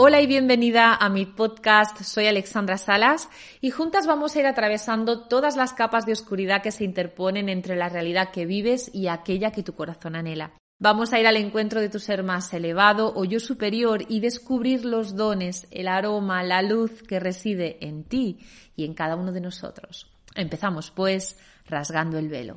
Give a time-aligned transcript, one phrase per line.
[0.00, 2.02] Hola y bienvenida a mi podcast.
[2.02, 3.28] Soy Alexandra Salas
[3.60, 7.74] y juntas vamos a ir atravesando todas las capas de oscuridad que se interponen entre
[7.74, 10.52] la realidad que vives y aquella que tu corazón anhela.
[10.78, 14.84] Vamos a ir al encuentro de tu ser más elevado o yo superior y descubrir
[14.84, 18.38] los dones, el aroma, la luz que reside en ti
[18.76, 20.06] y en cada uno de nosotros.
[20.36, 22.54] Empezamos pues rasgando el velo.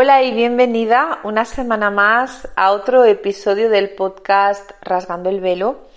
[0.00, 5.88] Hola y bienvenida una semana más a otro episodio del podcast Rasgando el Velo.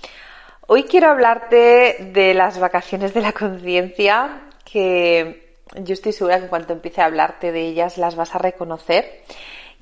[0.66, 6.50] Hoy quiero hablarte de las vacaciones de la conciencia, que yo estoy segura que en
[6.50, 9.22] cuanto empiece a hablarte de ellas las vas a reconocer.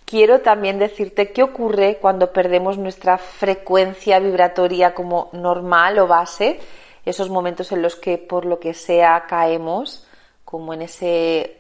[0.03, 6.59] Quiero también decirte qué ocurre cuando perdemos nuestra frecuencia vibratoria como normal o base,
[7.06, 10.06] esos momentos en los que por lo que sea caemos,
[10.44, 11.59] como en ese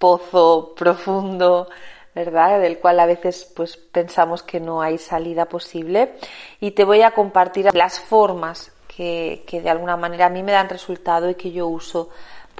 [0.00, 1.68] pozo profundo,
[2.12, 2.58] ¿verdad?
[2.58, 6.14] Del cual a veces pues pensamos que no hay salida posible.
[6.58, 10.50] Y te voy a compartir las formas que, que de alguna manera a mí me
[10.50, 12.10] dan resultado y que yo uso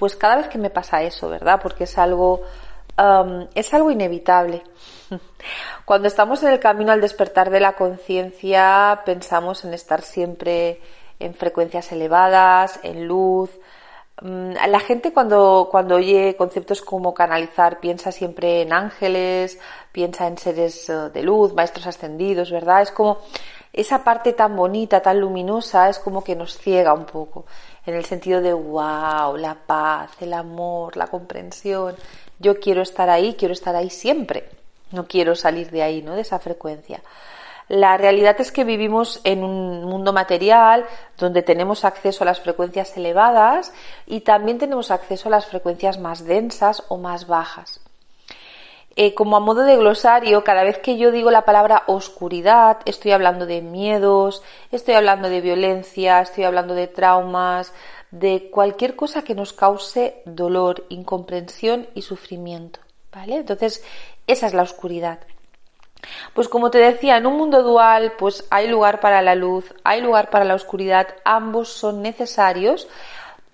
[0.01, 1.59] pues cada vez que me pasa eso, ¿verdad?
[1.61, 2.41] Porque es algo,
[3.53, 4.63] es algo inevitable.
[5.85, 10.81] Cuando estamos en el camino al despertar de la conciencia, pensamos en estar siempre
[11.19, 13.51] en frecuencias elevadas, en luz,
[14.21, 19.59] la gente cuando, cuando oye conceptos como canalizar piensa siempre en ángeles,
[19.91, 22.83] piensa en seres eh, de luz, maestros ascendidos, ¿verdad?
[22.83, 23.19] Es como
[23.73, 27.45] esa parte tan bonita, tan luminosa, es como que nos ciega un poco,
[27.85, 31.95] en el sentido de wow, la paz, el amor, la comprensión.
[32.37, 34.49] Yo quiero estar ahí, quiero estar ahí siempre.
[34.91, 36.15] No quiero salir de ahí, ¿no?
[36.15, 37.01] De esa frecuencia.
[37.71, 40.85] La realidad es que vivimos en un mundo material
[41.17, 43.71] donde tenemos acceso a las frecuencias elevadas
[44.05, 47.79] y también tenemos acceso a las frecuencias más densas o más bajas.
[48.97, 53.13] Eh, como a modo de glosario, cada vez que yo digo la palabra oscuridad, estoy
[53.13, 57.71] hablando de miedos, estoy hablando de violencia, estoy hablando de traumas,
[58.11, 62.81] de cualquier cosa que nos cause dolor, incomprensión y sufrimiento.
[63.13, 63.35] ¿Vale?
[63.35, 63.81] Entonces,
[64.27, 65.19] esa es la oscuridad.
[66.33, 70.01] Pues como te decía, en un mundo dual, pues hay lugar para la luz, hay
[70.01, 72.87] lugar para la oscuridad, ambos son necesarios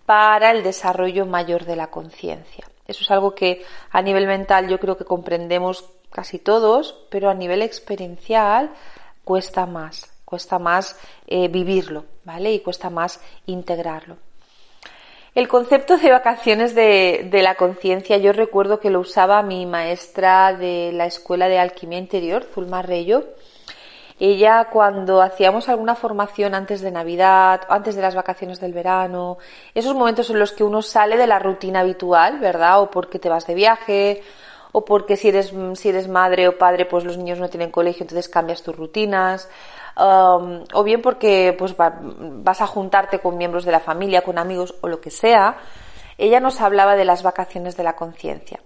[0.05, 2.65] para el desarrollo mayor de la conciencia.
[2.87, 7.33] Eso es algo que a nivel mental yo creo que comprendemos casi todos, pero a
[7.33, 8.71] nivel experiencial
[9.23, 10.97] cuesta más, cuesta más
[11.27, 12.53] eh, vivirlo, ¿vale?
[12.53, 14.17] Y cuesta más integrarlo.
[15.37, 20.89] El concepto de vacaciones de, la conciencia, yo recuerdo que lo usaba mi maestra de
[20.91, 23.23] la Escuela de Alquimia Interior, Zulma Reyo.
[24.19, 29.37] Ella cuando hacíamos alguna formación antes de Navidad, antes de las vacaciones del verano,
[29.75, 32.81] esos momentos en los que uno sale de la rutina habitual, ¿verdad?
[32.81, 34.23] O porque te vas de viaje,
[34.71, 38.05] o porque si eres, si eres madre o padre, pues los niños no tienen colegio,
[38.05, 39.51] entonces cambias tus rutinas
[39.97, 44.75] Um, o bien porque pues, vas a juntarte con miembros de la familia, con amigos
[44.81, 45.57] o lo que sea,
[46.19, 48.59] ella nos hablaba de las vacaciones de la conciencia.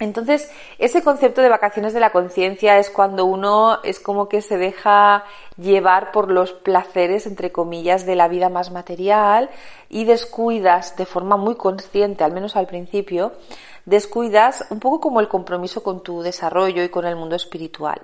[0.00, 4.56] Entonces, ese concepto de vacaciones de la conciencia es cuando uno es como que se
[4.56, 5.24] deja
[5.56, 9.50] llevar por los placeres, entre comillas, de la vida más material
[9.88, 13.32] y descuidas de forma muy consciente, al menos al principio,
[13.86, 18.00] descuidas un poco como el compromiso con tu desarrollo y con el mundo espiritual.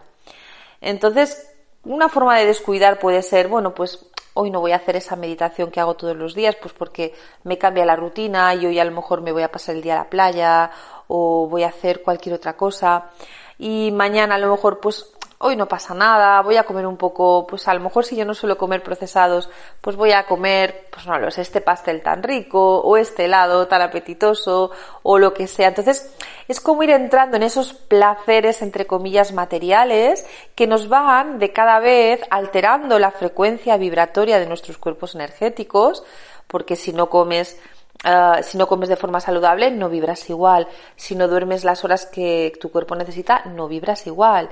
[0.80, 1.49] Entonces,
[1.84, 5.70] una forma de descuidar puede ser, bueno, pues hoy no voy a hacer esa meditación
[5.70, 7.14] que hago todos los días, pues porque
[7.44, 9.94] me cambia la rutina y hoy a lo mejor me voy a pasar el día
[9.94, 10.70] a la playa
[11.08, 13.10] o voy a hacer cualquier otra cosa.
[13.58, 17.46] Y mañana a lo mejor pues hoy no pasa nada, voy a comer un poco,
[17.46, 19.48] pues a lo mejor si yo no suelo comer procesados,
[19.80, 23.66] pues voy a comer, pues no lo sé, este pastel tan rico, o este helado
[23.66, 24.70] tan apetitoso,
[25.02, 25.68] o lo que sea.
[25.68, 26.14] Entonces,
[26.46, 31.78] es como ir entrando en esos placeres, entre comillas, materiales, que nos van de cada
[31.78, 36.04] vez alterando la frecuencia vibratoria de nuestros cuerpos energéticos,
[36.48, 37.58] porque si no comes
[38.02, 40.66] Ah, si no comes de forma saludable, no vibras igual.
[40.96, 44.48] Si no duermes las horas que tu cuerpo necesita, no vibras igual.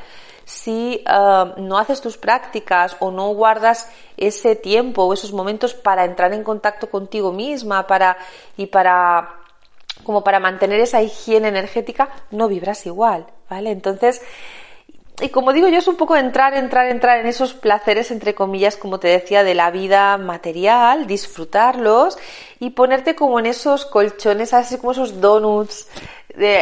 [0.48, 3.86] Si ah, no haces tus prácticas o no guardas
[4.16, 8.16] ese tiempo o esos momentos para entrar en contacto contigo misma para,
[8.56, 9.40] y para,
[10.04, 13.72] como para mantener esa higiene energética, no vibras igual, ¿vale?
[13.72, 14.22] Entonces,
[15.20, 18.76] y como digo yo, es un poco entrar, entrar, entrar en esos placeres, entre comillas,
[18.76, 22.18] como te decía, de la vida material, disfrutarlos
[22.60, 25.88] y ponerte como en esos colchones, así como esos donuts,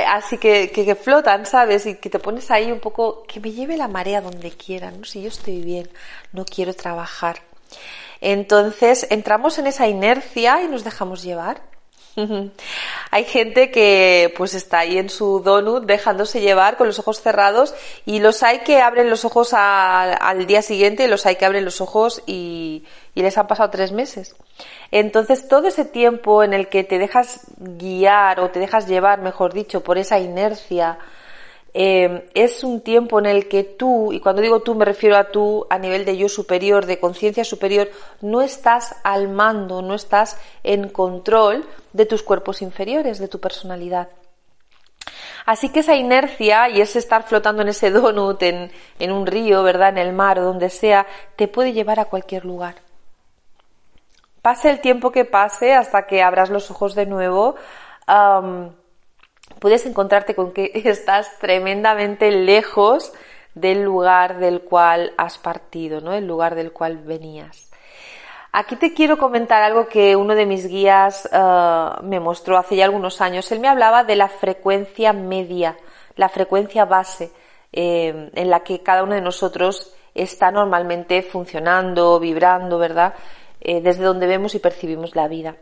[0.09, 1.85] así que, que, flotan, ¿sabes?
[1.87, 5.05] Y que te pones ahí un poco, que me lleve la marea donde quiera, ¿no?
[5.05, 5.89] Si yo estoy bien,
[6.33, 7.43] no quiero trabajar.
[8.23, 11.61] Entonces entramos en esa inercia y nos dejamos llevar.
[13.11, 17.75] Hay gente que pues está ahí en su donut dejándose llevar con los ojos cerrados
[18.07, 21.65] y los hay que abren los ojos al día siguiente y los hay que abren
[21.65, 22.85] los ojos y,
[23.15, 24.35] y les han pasado tres meses.
[24.91, 29.53] Entonces todo ese tiempo en el que te dejas guiar o te dejas llevar, mejor
[29.53, 30.99] dicho, por esa inercia,
[31.79, 35.25] eh, es un tiempo en el que tú, y cuando digo tú me refiero a
[35.25, 37.91] tú a nivel de yo superior, de conciencia superior,
[38.23, 44.09] no estás al mando, no estás en control de tus cuerpos inferiores, de tu personalidad.
[45.45, 49.63] Así que esa inercia y ese estar flotando en ese donut, en, en un río,
[49.63, 49.91] ¿verdad?
[49.91, 51.07] En el mar o donde sea,
[51.37, 52.77] te puede llevar a cualquier lugar.
[54.41, 57.57] Pase el tiempo que pase hasta que abras los ojos de nuevo,
[59.59, 63.13] puedes encontrarte con que estás tremendamente lejos
[63.55, 66.13] del lugar del cual has partido, ¿no?
[66.13, 67.71] El lugar del cual venías.
[68.53, 72.85] Aquí te quiero comentar algo que uno de mis guías eh, me mostró hace ya
[72.85, 73.51] algunos años.
[73.53, 75.77] Él me hablaba de la frecuencia media,
[76.17, 77.33] la frecuencia base
[77.73, 83.15] eh, en la que cada uno de nosotros está normalmente funcionando, vibrando, ¿verdad?
[83.61, 85.57] Eh, desde donde vemos y percibimos la vida.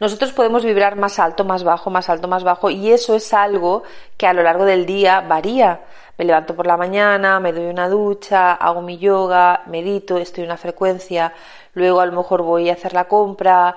[0.00, 3.82] Nosotros podemos vibrar más alto, más bajo, más alto, más bajo y eso es algo
[4.16, 5.80] que a lo largo del día varía.
[6.22, 10.50] Me levanto por la mañana, me doy una ducha, hago mi yoga, medito, estoy en
[10.50, 11.32] una frecuencia,
[11.74, 13.74] luego a lo mejor voy a hacer la compra,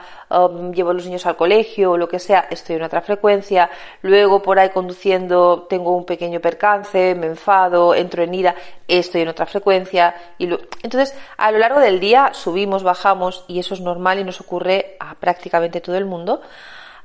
[0.71, 3.71] llevo a los niños al colegio o lo que sea, estoy en otra frecuencia,
[4.03, 8.53] luego por ahí conduciendo tengo un pequeño percance, me enfado, entro en ira,
[8.87, 10.47] estoy en otra frecuencia y
[10.83, 14.97] entonces a lo largo del día subimos, bajamos y eso es normal y nos ocurre
[14.99, 16.41] a prácticamente todo el mundo.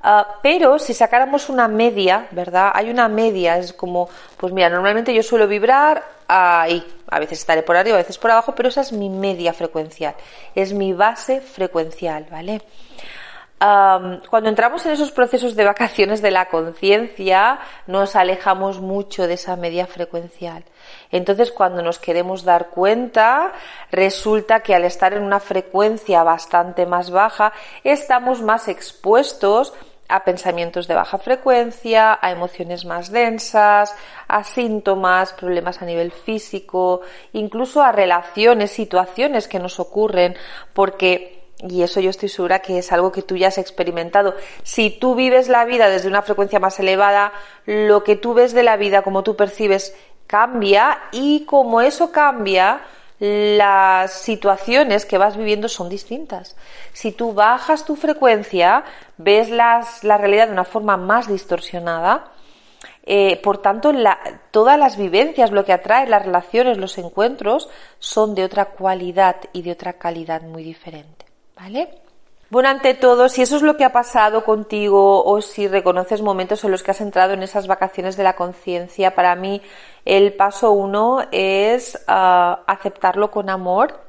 [0.02, 2.72] Ah, pero si sacáramos una media, ¿verdad?
[2.74, 4.08] Hay una media, es como,
[4.38, 8.30] pues mira, normalmente yo suelo vibrar ahí, a veces estaré por arriba, a veces por
[8.30, 10.14] abajo, pero esa es mi media frecuencial,
[10.54, 12.62] es mi base frecuencial, ¿vale?
[13.60, 19.54] cuando entramos en esos procesos de vacaciones de la conciencia, nos alejamos mucho de esa
[19.54, 20.64] media frecuencial.
[21.10, 23.52] Entonces, cuando nos queremos dar cuenta,
[23.90, 27.52] resulta que al estar en una frecuencia bastante más baja,
[27.84, 29.74] estamos más expuestos
[30.10, 33.94] a pensamientos de baja frecuencia, a emociones más densas,
[34.28, 37.00] a síntomas, problemas a nivel físico,
[37.32, 40.36] incluso a relaciones, situaciones que nos ocurren,
[40.72, 44.34] porque y eso yo estoy segura que es algo que tú ya has experimentado.
[44.62, 47.32] Si tú vives la vida desde una frecuencia más elevada,
[47.66, 49.94] lo que tú ves de la vida, como tú percibes,
[50.26, 52.80] cambia y como eso cambia,
[53.20, 56.56] las situaciones que vas viviendo son distintas.
[56.92, 58.84] Si tú bajas tu frecuencia,
[59.18, 62.32] ves las, la realidad de una forma más distorsionada,
[63.04, 63.92] eh, por tanto,
[64.50, 67.68] todas las vivencias, lo que atrae, las relaciones, los encuentros,
[67.98, 71.26] son de otra cualidad y de otra calidad muy diferente.
[71.56, 72.09] ¿Vale?
[72.50, 76.64] Bueno, ante todo, si eso es lo que ha pasado contigo o si reconoces momentos
[76.64, 79.62] en los que has entrado en esas vacaciones de la conciencia, para mí
[80.04, 84.00] el paso uno es ah, aceptarlo con amor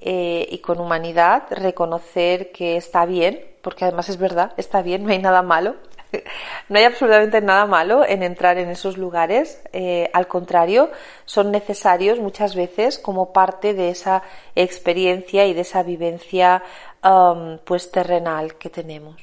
[0.00, 5.10] eh, y con humanidad, reconocer que está bien, porque además es verdad, está bien, no
[5.10, 5.76] hay nada malo.
[6.68, 10.90] No hay absolutamente nada malo en entrar en esos lugares, eh, al contrario,
[11.24, 14.22] son necesarios muchas veces como parte de esa
[14.54, 16.62] experiencia y de esa vivencia
[17.02, 19.16] um, pues terrenal que tenemos.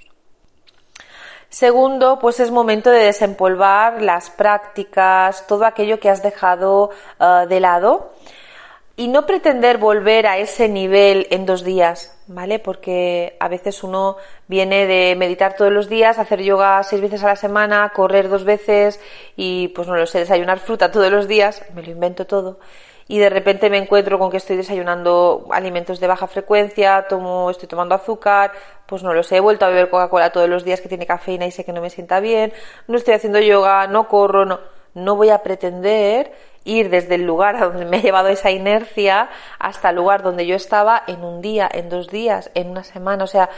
[1.49, 6.89] Segundo, pues es momento de desempolvar las prácticas, todo aquello que has dejado
[7.19, 8.11] uh, de lado
[8.97, 12.57] y no pretender volver a ese nivel en dos días, ¿vale?
[12.57, 17.27] Porque a veces uno viene de meditar todos los días, hacer yoga seis veces a
[17.27, 18.99] la semana, correr dos veces
[19.35, 22.59] y pues no lo sé, desayunar fruta todos los días, me lo invento todo
[23.07, 27.67] y de repente me encuentro con que estoy desayunando alimentos de baja frecuencia, tomo, estoy
[27.67, 28.51] tomando azúcar,
[28.87, 31.45] pues no lo sé, he vuelto a beber Coca-Cola todos los días que tiene cafeína
[31.45, 32.51] y sé que no me sienta bien,
[32.87, 34.59] no estoy haciendo yoga, no corro, no,
[34.93, 36.33] no voy a pretender
[36.67, 40.45] ir desde el lugar a donde me ha llevado esa inercia hasta el lugar donde
[40.45, 43.49] yo estaba en un día, en dos días, en una semana, o sea,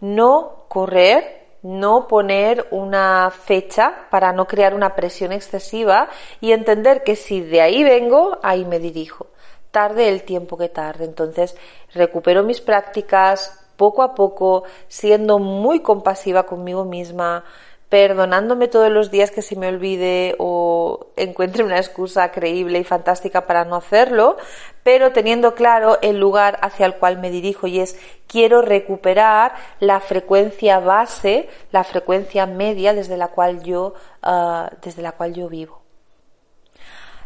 [0.00, 6.08] no correr no poner una fecha para no crear una presión excesiva
[6.40, 9.26] y entender que si de ahí vengo, ahí me dirijo.
[9.70, 11.04] Tarde el tiempo que tarde.
[11.04, 11.56] Entonces,
[11.92, 17.44] recupero mis prácticas poco a poco, siendo muy compasiva conmigo misma,
[17.90, 23.46] perdonándome todos los días que se me olvide o encuentre una excusa creíble y fantástica
[23.46, 24.36] para no hacerlo,
[24.84, 29.98] pero teniendo claro el lugar hacia el cual me dirijo y es quiero recuperar la
[29.98, 35.82] frecuencia base, la frecuencia media desde la cual yo, ah, desde la cual yo vivo.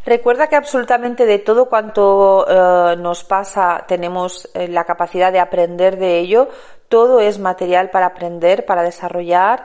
[0.07, 5.99] Recuerda que absolutamente de todo cuanto eh, nos pasa tenemos eh, la capacidad de aprender
[5.99, 6.49] de ello.
[6.89, 9.65] Todo es material para aprender, para desarrollar.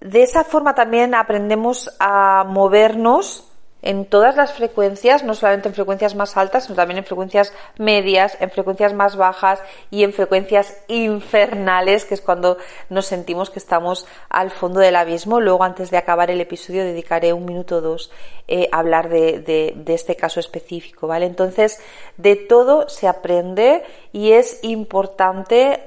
[0.00, 3.47] De esa forma también aprendemos a movernos
[3.82, 8.36] en todas las frecuencias, no solamente en frecuencias más altas, sino también en frecuencias medias,
[8.40, 12.58] en frecuencias más bajas y en frecuencias infernales, que es cuando
[12.88, 15.40] nos sentimos que estamos al fondo del abismo.
[15.40, 18.10] Luego, antes de acabar el episodio, dedicaré un minuto o dos
[18.48, 21.26] eh, a hablar de, de, este caso específico, ¿vale?
[21.26, 21.78] Entonces,
[22.16, 23.82] de todo se aprende
[24.12, 25.82] y es importante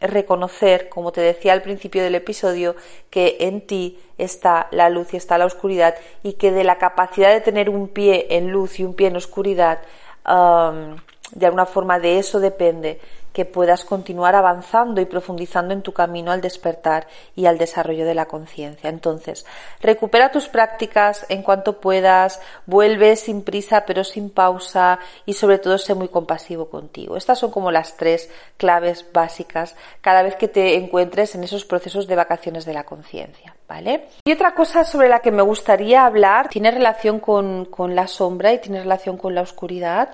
[0.00, 2.76] reconocer, como te decía al principio del episodio,
[3.10, 7.32] que en ti está la luz y está la oscuridad y que de la capacidad
[7.32, 9.80] de tener un pie en luz y un pie en oscuridad,
[10.24, 13.00] de alguna forma de eso depende
[13.34, 18.14] que puedas continuar avanzando y profundizando en tu camino al despertar y al desarrollo de
[18.14, 18.88] la conciencia.
[18.88, 19.44] Entonces,
[19.80, 25.78] recupera tus prácticas en cuanto puedas, vuelve sin prisa pero sin pausa y sobre todo
[25.78, 27.16] sé muy compasivo contigo.
[27.16, 32.06] Estas son como las tres claves básicas cada vez que te encuentres en esos procesos
[32.06, 33.53] de vacaciones de la conciencia.
[33.66, 34.08] ¿Vale?
[34.26, 38.52] Y otra cosa sobre la que me gustaría hablar tiene relación con, con la sombra
[38.52, 40.10] y tiene relación con la oscuridad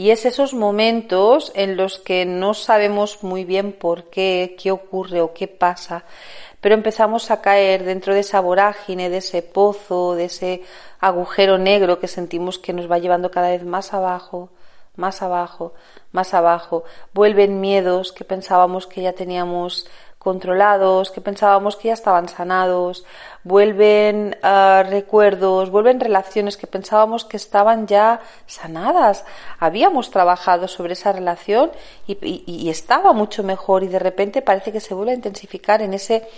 [0.00, 5.20] y es esos momentos en los que no sabemos muy bien por qué, qué ocurre
[5.20, 6.04] o qué pasa,
[6.60, 10.62] pero empezamos a caer dentro de esa vorágine, de ese pozo, de ese
[11.00, 14.48] agujero negro que sentimos que nos va llevando cada vez más abajo,
[14.96, 15.74] más abajo,
[16.12, 16.84] más abajo.
[17.12, 19.86] Vuelven miedos que pensábamos que ya teníamos
[20.20, 23.06] controlados, que pensábamos que ya estaban sanados,
[23.42, 29.24] vuelven ah, recuerdos, vuelven relaciones que pensábamos que estaban ya sanadas.
[29.58, 31.70] Habíamos trabajado sobre esa relación
[32.06, 36.28] y, estaba mucho mejor y de repente parece que se vuelve a intensificar en ese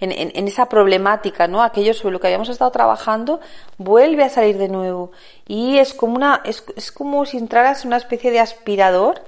[0.00, 1.62] en, esa problemática, ¿no?
[1.62, 3.40] Aquello sobre lo que habíamos estado trabajando
[3.78, 5.10] vuelve a salir de nuevo
[5.48, 9.22] y es como una es, es como si entraras en una especie de aspirador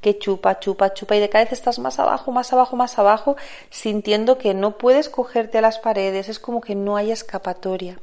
[0.00, 3.36] que chupa, chupa, chupa y de cada vez estás más abajo, más abajo, más abajo,
[3.68, 7.98] sintiendo que no puedes cogerte a las paredes, es como que no hay escapatoria.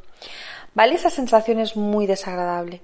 [0.73, 0.95] ¿Vale?
[0.95, 2.81] Esa sensación es muy desagradable.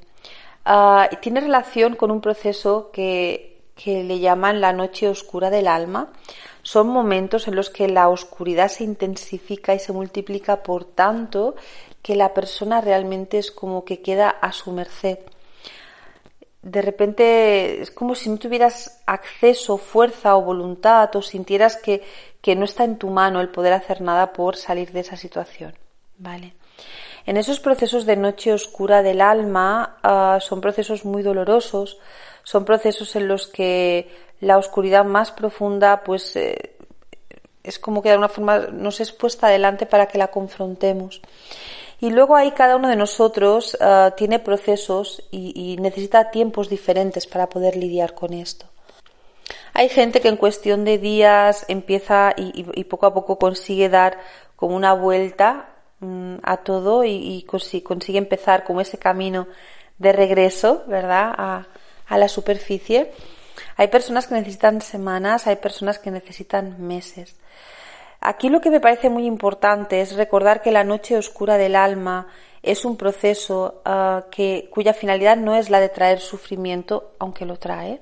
[0.66, 6.12] Ah, tiene relación con un proceso que, que le llaman la noche oscura del alma.
[6.64, 11.56] Son momentos en los que la oscuridad se intensifica y se multiplica por tanto
[12.02, 15.20] que la persona realmente es como que queda a su merced
[16.64, 22.02] de repente es como si no tuvieras acceso, fuerza o voluntad o sintieras que,
[22.42, 25.74] que, no está en tu mano el poder hacer nada por salir de esa situación.
[26.18, 26.54] ¿Vale?
[27.26, 32.00] En esos procesos de noche oscura del alma ah, son procesos muy dolorosos,
[32.44, 36.76] son procesos en los que la oscuridad más profunda pues eh,
[37.64, 41.22] es como que de alguna forma nos es puesta adelante para que la confrontemos.
[42.04, 47.48] Y luego ahí cada uno de nosotros eh, tiene procesos y, necesita tiempos diferentes para
[47.48, 48.66] poder lidiar con esto.
[49.74, 54.20] Hay gente que en cuestión de días empieza y, poco a poco consigue dar
[54.58, 55.70] como una vuelta
[56.02, 59.48] mm, a todo y, consigue, empezar como ese camino
[59.98, 61.34] de regreso, ¿verdad?
[61.38, 63.14] A la superficie.
[63.78, 67.38] Hay personas que necesitan semanas, hay personas que necesitan meses.
[68.26, 72.28] Aquí lo que me parece muy importante es recordar que la noche oscura del alma
[72.62, 77.58] es un proceso ah, que, cuya finalidad no es la de traer sufrimiento, aunque lo
[77.58, 78.00] trae.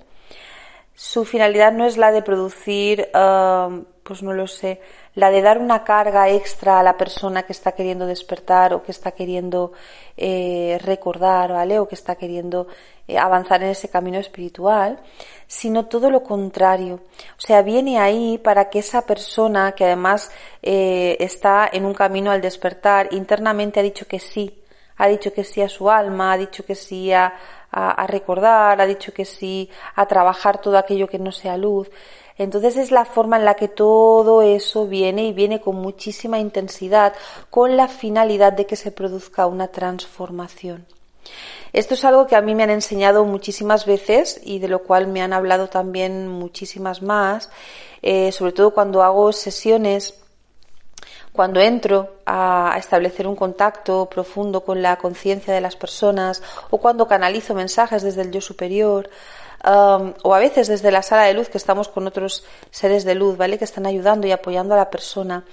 [1.04, 3.72] Su finalidad no es la de producir, ah,
[4.04, 4.80] pues no lo sé,
[5.16, 8.92] la de dar una carga extra a la persona que está queriendo despertar o que
[8.92, 9.72] está queriendo
[10.16, 11.80] eh, recordar, ¿vale?
[11.80, 12.68] O que está queriendo
[13.08, 15.00] eh, avanzar en ese camino espiritual,
[15.48, 17.00] sino todo lo contrario.
[17.36, 20.32] O sea, viene ahí para que esa persona que además
[20.62, 24.61] eh, está en un camino al despertar, internamente ha dicho que sí,
[25.02, 27.34] ha dicho que sí a su alma, ha dicho que sí a,
[28.08, 31.90] recordar, ha dicho que sí a trabajar todo aquello que no sea luz.
[32.38, 37.14] Entonces es la forma en la que todo eso viene y viene con muchísima intensidad,
[37.50, 40.86] con la finalidad de que se produzca una transformación.
[41.74, 45.08] Esto es algo que a mí me han enseñado muchísimas veces y de lo cual
[45.08, 47.50] me han hablado también muchísimas más,
[48.04, 50.21] eh, sobre todo cuando hago sesiones,
[51.34, 57.08] cuando entro a establecer un contacto profundo con la conciencia de las personas o cuando
[57.08, 59.10] canalizo mensajes desde el yo superior.
[59.64, 63.14] um, o a veces desde la sala de luz que estamos con otros seres de
[63.16, 63.60] luz, ¿vale?
[63.60, 65.46] Que están ayudando y apoyando a la persona.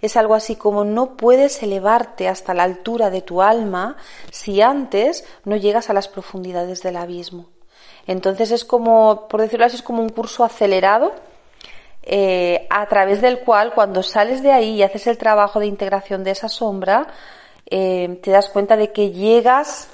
[0.00, 3.96] Es algo así como no puedes elevarte hasta la altura de tu alma
[4.30, 7.46] si antes no llegas a las profundidades del abismo.
[8.06, 11.12] Entonces es como, por decirlo así, es como un curso acelerado
[12.08, 16.22] eh, a través del cual cuando sales de ahí y haces el trabajo de integración
[16.22, 17.08] de esa sombra,
[17.68, 19.88] eh, te das cuenta de que llegas,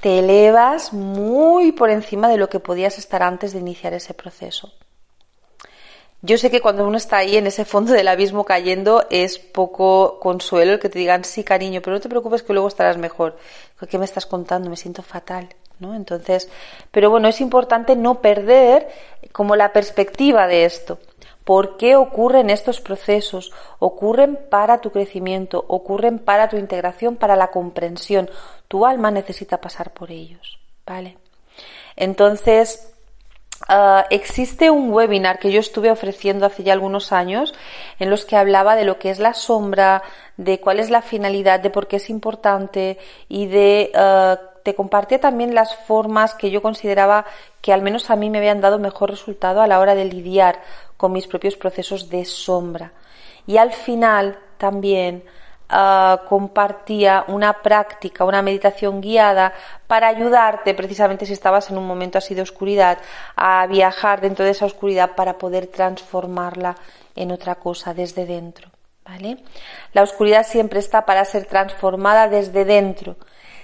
[0.00, 4.72] te elevas muy por encima de lo que podías estar antes de iniciar ese proceso.
[6.22, 10.18] Yo sé que cuando uno está ahí en ese fondo del abismo cayendo es poco
[10.18, 13.36] consuelo el que te digan sí cariño, pero no te preocupes que luego estarás mejor.
[13.90, 14.70] ¿Qué me estás contando?
[14.70, 15.50] Me siento fatal.
[15.78, 15.94] ¿no?
[15.94, 16.48] Entonces,
[16.90, 18.88] pero bueno, es importante no perder
[19.32, 20.98] como la perspectiva de esto.
[21.46, 23.52] ¿Por qué ocurren estos procesos?
[23.78, 28.28] Ocurren para tu crecimiento, ocurren para tu integración, para la comprensión.
[28.66, 31.18] Tu alma necesita pasar por ellos, ¿vale?
[31.94, 32.92] Entonces,
[33.68, 37.54] ah, existe un webinar que yo estuve ofreciendo hace ya algunos años
[38.00, 40.02] en los que hablaba de lo que es la sombra,
[40.36, 42.98] de cuál es la finalidad, de por qué es importante
[43.28, 44.36] y de ah,
[44.66, 47.24] te compartía también las formas que yo consideraba
[47.60, 50.60] que al menos a mí me habían dado mejor resultado a la hora de lidiar
[50.96, 52.92] con mis propios procesos de sombra.
[53.46, 55.24] Y al final también
[55.68, 59.52] ah, compartía una práctica, una meditación guiada
[59.86, 62.98] para ayudarte, precisamente si estabas en un momento así de oscuridad,
[63.36, 66.76] a viajar dentro de esa oscuridad para poder transformarla
[67.14, 68.70] en otra cosa desde dentro.
[69.04, 69.38] ¿Vale?
[69.92, 73.16] La oscuridad siempre está para ser transformada desde dentro.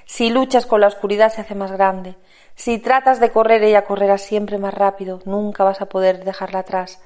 [0.05, 2.15] Si luchas con la oscuridad se hace más grande.
[2.55, 7.01] Si tratas de correr ella correrá siempre más rápido, nunca vas a poder dejarla atrás.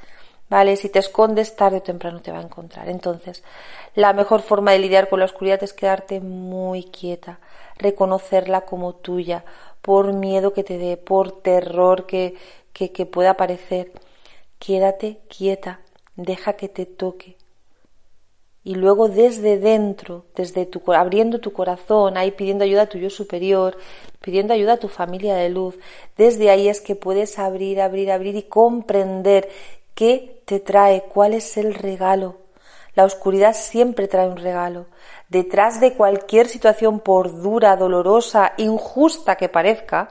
[0.49, 0.77] ¿Vale?
[0.77, 2.89] Si te escondes, tarde o temprano te va a encontrar.
[2.89, 3.43] Entonces,
[3.95, 7.39] la mejor forma de lidiar con la oscuridad es quedarte muy quieta,
[7.79, 9.45] reconocerla como tuya,
[9.83, 12.35] por miedo que te dé, por terror que,
[12.73, 13.93] que, que pueda aparecer.
[14.59, 15.81] Quédate quieta,
[16.17, 17.37] deja que te toque.
[18.67, 23.11] Y luego desde dentro, desde tu, abriendo tu corazón, ahí pidiendo ayuda a tu yo
[23.11, 23.79] superior,
[24.21, 25.79] pidiendo ayuda a tu familia de luz,
[26.17, 29.49] desde ahí es que puedes abrir, abrir, abrir y comprender
[29.97, 31.05] ¿Qué te trae?
[31.05, 32.37] ¿Cuál es el regalo?
[32.95, 34.89] La oscuridad siempre trae un regalo.
[35.31, 40.09] Detrás de cualquier situación, por dura, dolorosa, injusta que parezca,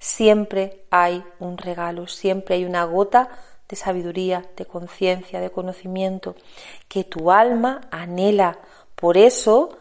[0.00, 3.28] siempre hay un regalo, siempre hay una gota
[3.68, 6.34] de sabiduría, de conciencia, de conocimiento,
[6.88, 8.58] que tu alma anhela.
[8.96, 9.78] Por eso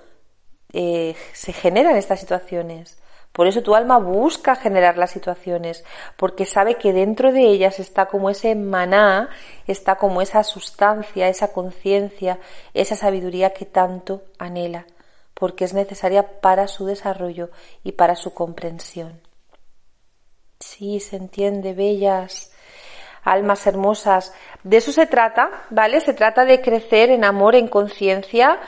[0.72, 3.00] eh, se generan estas situaciones.
[3.34, 5.84] Por eso tu alma busca generar las situaciones,
[6.16, 9.30] porque sabe que dentro de ellas está como ese maná,
[9.68, 12.40] está como esa sustancia, esa conciencia,
[12.76, 14.86] esa sabiduría que tanto anhela,
[15.34, 17.50] porque es necesaria para su desarrollo
[17.84, 19.20] y para su comprensión.
[20.60, 22.52] Sí, se entiende, bellas
[23.24, 24.34] almas hermosas.
[24.64, 26.02] De eso se trata, ¿vale?
[26.02, 28.60] Se trata de crecer en amor, en conciencia,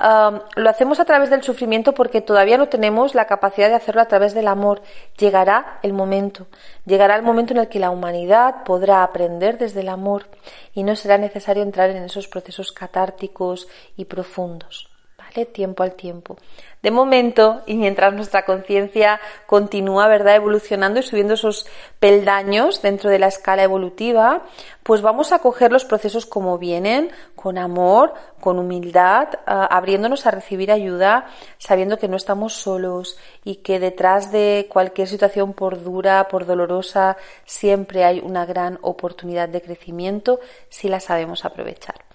[0.00, 4.08] lo hacemos a través del sufrimiento porque todavía no tenemos la capacidad de hacerlo a
[4.08, 4.82] través del amor.
[5.18, 6.46] Llegará el momento,
[6.86, 10.26] llegará el momento en el que la humanidad podrá aprender desde el amor
[10.72, 14.87] y no será necesario entrar en esos procesos catárticos y profundos.
[15.28, 15.46] ¿Vale?
[15.46, 16.36] Tiempo al tiempo.
[16.82, 21.66] De momento, y mientras nuestra conciencia continúa, ¿verdad?, evolucionando y subiendo esos
[21.98, 24.44] peldaños dentro de la escala evolutiva,
[24.84, 30.30] pues vamos a coger los procesos como vienen, con amor, con humildad, ah, abriéndonos a
[30.30, 31.26] recibir ayuda,
[31.58, 37.16] sabiendo que no estamos solos y que detrás de cualquier situación, por dura, por dolorosa,
[37.44, 40.38] siempre hay una gran oportunidad de crecimiento
[40.68, 42.07] si la sabemos aprovechar.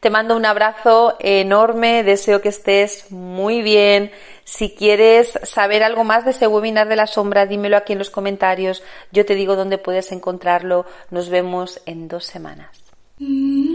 [0.00, 4.10] Te mando un abrazo enorme, deseo que estés muy bien.
[4.44, 8.10] Si quieres saber algo más de ese webinar de la sombra, dímelo aquí en los
[8.10, 8.82] comentarios.
[9.12, 10.86] Yo te digo dónde puedes encontrarlo.
[11.10, 12.68] Nos vemos en dos semanas.
[13.18, 13.69] Mm.